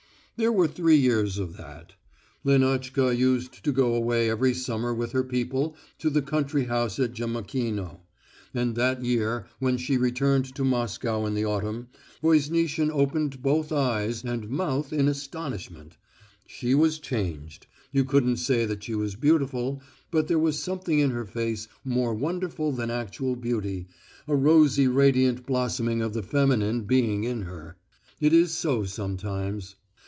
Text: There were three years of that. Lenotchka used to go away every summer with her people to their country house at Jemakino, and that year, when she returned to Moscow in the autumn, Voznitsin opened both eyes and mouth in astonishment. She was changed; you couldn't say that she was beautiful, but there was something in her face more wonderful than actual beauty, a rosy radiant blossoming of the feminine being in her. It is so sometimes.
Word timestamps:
There 0.37 0.51
were 0.51 0.67
three 0.67 0.95
years 0.97 1.37
of 1.37 1.55
that. 1.57 1.93
Lenotchka 2.43 3.15
used 3.15 3.63
to 3.63 3.71
go 3.71 3.93
away 3.93 4.27
every 4.27 4.55
summer 4.55 4.91
with 4.91 5.11
her 5.11 5.23
people 5.23 5.75
to 5.99 6.09
their 6.09 6.23
country 6.23 6.63
house 6.63 6.97
at 6.97 7.13
Jemakino, 7.13 7.99
and 8.51 8.75
that 8.75 9.05
year, 9.05 9.45
when 9.59 9.77
she 9.77 9.97
returned 9.97 10.45
to 10.55 10.63
Moscow 10.65 11.27
in 11.27 11.35
the 11.35 11.45
autumn, 11.45 11.89
Voznitsin 12.23 12.89
opened 12.91 13.43
both 13.43 13.71
eyes 13.71 14.23
and 14.23 14.49
mouth 14.49 14.91
in 14.91 15.07
astonishment. 15.07 15.97
She 16.47 16.73
was 16.73 16.97
changed; 16.97 17.67
you 17.91 18.03
couldn't 18.03 18.37
say 18.37 18.65
that 18.65 18.81
she 18.83 18.95
was 18.95 19.13
beautiful, 19.15 19.83
but 20.09 20.27
there 20.27 20.39
was 20.39 20.57
something 20.57 20.97
in 20.97 21.11
her 21.11 21.25
face 21.27 21.67
more 21.85 22.15
wonderful 22.15 22.71
than 22.71 22.89
actual 22.89 23.35
beauty, 23.35 23.89
a 24.27 24.35
rosy 24.35 24.87
radiant 24.87 25.45
blossoming 25.45 26.01
of 26.01 26.13
the 26.15 26.23
feminine 26.23 26.81
being 26.85 27.25
in 27.25 27.43
her. 27.43 27.77
It 28.19 28.33
is 28.33 28.51
so 28.55 28.85
sometimes. 28.85 29.75